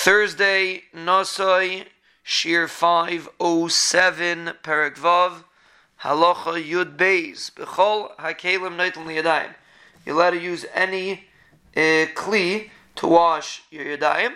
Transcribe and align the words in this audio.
Thursday, 0.00 0.84
Nosoi, 0.94 1.84
Shiur 2.24 2.68
507, 2.68 4.52
Perek 4.62 4.94
Vav, 4.94 5.42
Halacha 6.02 6.64
Yud 6.64 6.96
Beis, 6.96 7.50
Bechol 7.50 8.14
HaKelim 8.16 8.76
Neitel 8.76 9.04
Yadayim. 9.06 9.54
You're 10.06 10.14
allowed 10.14 10.30
to 10.30 10.40
use 10.40 10.64
any 10.72 11.24
uh, 11.76 12.06
kli 12.14 12.70
to 12.94 13.08
wash 13.08 13.62
your 13.72 13.84
yadayim. 13.84 14.34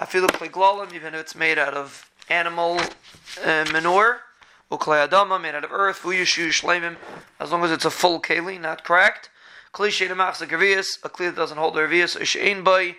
Like 0.00 0.10
glalim, 0.52 0.92
even 0.92 1.14
if 1.14 1.20
it's 1.20 1.36
made 1.36 1.56
out 1.56 1.74
of 1.74 2.10
animal 2.28 2.80
uh, 3.44 3.64
manure, 3.72 4.22
or 4.70 4.78
klei 4.78 5.08
adama, 5.08 5.40
made 5.40 5.54
out 5.54 5.62
of 5.62 5.72
earth, 5.72 6.02
vuyushu 6.02 6.48
shleimim, 6.48 6.96
as 7.38 7.52
long 7.52 7.62
as 7.62 7.70
it's 7.70 7.84
a 7.84 7.90
full 7.90 8.20
keli, 8.20 8.60
not 8.60 8.82
cracked. 8.82 9.30
Kli 9.72 9.90
she'nemachs 9.90 10.42
a 10.42 10.46
a 10.46 11.08
kli 11.08 11.26
that 11.26 11.36
doesn't 11.36 11.58
hold 11.58 11.78
a 11.78 11.86
revius, 11.86 12.20
or 12.20 12.24
she'ein 12.24 12.64
by 12.64 12.96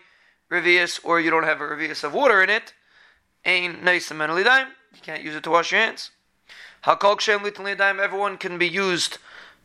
revius, 0.52 1.00
or 1.04 1.20
you 1.20 1.30
don't 1.30 1.44
have 1.44 1.62
a 1.62 1.64
revius 1.64 2.04
of 2.04 2.14
water 2.14 2.42
in 2.42 2.50
it, 2.50 2.74
ain 3.46 3.84
nice 3.84 4.12
and 4.12 4.20
you 4.20 5.02
can't 5.02 5.24
use 5.24 5.36
it 5.36 5.44
to 5.44 5.52
wash 5.52 5.72
your 5.72 5.82
hands. 5.82 6.12
Hakol 6.84 7.18
kshem 7.18 7.78
daim, 7.78 8.00
everyone 8.00 8.38
can 8.38 8.58
be 8.58 8.68
used 8.68 9.18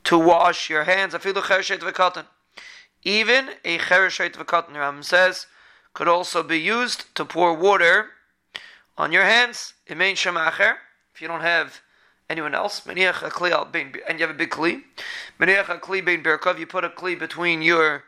to 0.05 0.19
wash 0.19 0.69
your 0.69 0.84
hands. 0.84 1.15
Afilu 1.15 1.43
chershet 1.43 1.79
v'katan. 1.79 2.27
Even 3.05 3.51
a 3.65 3.79
chereshet 3.79 4.33
v'katan, 4.33 4.74
Ram 4.74 5.02
says, 5.02 5.47
could 5.95 6.09
also 6.09 6.43
be 6.43 6.59
used 6.59 7.15
to 7.15 7.24
pour 7.24 7.55
water 7.55 8.10
on 8.96 9.12
your 9.12 9.24
hands. 9.24 9.74
Imein 9.88 10.15
shemacher, 10.15 10.74
if 11.15 11.21
you 11.21 11.29
don't 11.29 11.43
have 11.43 11.80
anyone 12.29 12.55
else. 12.55 12.80
Meniach 12.80 13.23
a 13.23 13.30
kli 13.30 13.51
al 13.51 13.69
and 13.73 14.19
you 14.19 14.27
have 14.27 14.35
a 14.35 14.38
big 14.38 14.51
kli. 14.51 14.83
Meniach 15.38 15.69
a 15.69 15.79
kli 15.79 16.05
bein 16.05 16.23
berkov, 16.23 16.59
you 16.59 16.66
put 16.66 16.85
a 16.85 16.88
kli 16.88 17.19
between 17.19 17.62
your 17.62 18.05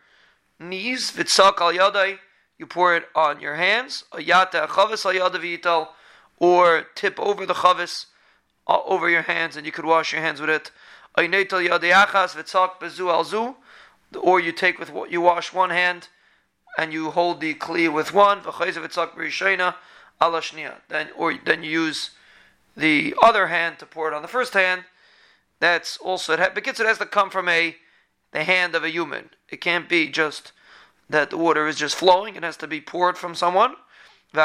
knees. 0.59 1.11
Vitzak 1.13 1.61
al 1.61 1.73
yadai, 1.73 2.19
you 2.65 2.69
pour 2.69 2.97
it 2.97 3.05
on 3.15 3.41
your 3.41 3.57
hands. 3.57 4.05
Or 6.39 6.87
tip 6.95 7.21
over 7.21 7.45
the 7.47 7.55
chavis 7.55 8.07
uh, 8.67 8.79
over 8.87 9.11
your 9.11 9.23
hands, 9.23 9.57
and 9.57 9.67
you 9.67 9.73
could 9.73 9.85
wash 9.85 10.13
your 10.15 10.23
hands 10.23 10.41
with 10.41 10.49
it. 10.49 10.71
Or 14.23 14.41
you 14.41 14.53
take 14.53 14.79
with 14.79 14.91
what 14.91 15.11
you 15.11 15.21
wash 15.21 15.53
one 15.53 15.71
hand 15.71 16.09
and 16.79 16.93
you 16.93 17.11
hold 17.11 17.41
the 17.41 17.55
kli 17.55 17.93
with 17.93 18.15
one. 18.15 18.41
Then, 20.89 21.09
or 21.17 21.35
then 21.45 21.63
you 21.63 21.71
use 21.71 22.11
the 22.77 23.15
other 23.23 23.47
hand 23.49 23.79
to 23.79 23.87
pour 23.87 24.09
it 24.09 24.15
on 24.15 24.23
the 24.23 24.29
first 24.29 24.55
hand. 24.55 24.85
That's 25.61 25.99
also 25.99 26.33
it. 26.33 26.55
Because 26.55 26.81
it 26.81 26.87
has 26.87 26.99
to 26.99 27.07
come 27.07 27.29
from 27.29 27.49
a 27.49 27.77
the 28.33 28.45
hand 28.45 28.75
of 28.75 28.83
a 28.83 28.91
human. 28.91 29.31
It 29.51 29.61
can't 29.61 29.89
be 29.89 30.09
just 30.09 30.53
that 31.11 31.31
the 31.31 31.39
water 31.39 31.67
is 31.67 31.77
just 31.77 31.95
flowing. 31.97 32.37
It 32.37 32.43
has 32.43 32.57
to 32.59 32.67
be 32.67 32.81
poured 32.81 33.19
from 33.19 33.35
someone. 33.35 33.75
The 34.33 34.41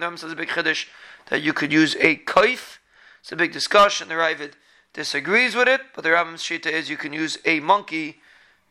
Ram 0.00 0.16
says 0.16 0.32
a 0.32 0.36
big 0.36 0.48
chiddush 0.48 0.86
that 1.30 1.42
you 1.42 1.52
could 1.52 1.72
use 1.72 1.96
a 1.96 2.16
kaif. 2.16 2.78
It's 3.20 3.32
a 3.32 3.36
big 3.36 3.52
discussion. 3.52 4.08
The 4.08 4.14
Raavad 4.14 4.52
disagrees 4.92 5.54
with 5.54 5.68
it, 5.68 5.80
but 5.94 6.04
the 6.04 6.10
Rambam's 6.10 6.42
shita 6.42 6.70
is 6.70 6.90
you 6.90 6.96
can 6.96 7.12
use 7.12 7.38
a 7.44 7.60
monkey. 7.60 8.20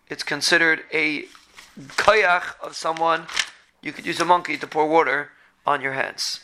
It's 0.10 0.24
considered 0.24 0.84
a 0.94 1.26
kayach 1.78 2.60
of 2.62 2.76
someone, 2.76 3.28
you 3.82 3.92
could 3.92 4.06
use 4.06 4.20
a 4.20 4.26
monkey 4.26 4.58
to 4.58 4.68
pour 4.68 4.88
water 4.88 5.32
on 5.66 5.82
your 5.82 5.94
hands. 5.94 6.42